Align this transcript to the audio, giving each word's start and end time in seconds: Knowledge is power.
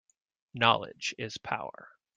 Knowledge 0.55 1.13
is 1.19 1.37
power. 1.37 1.91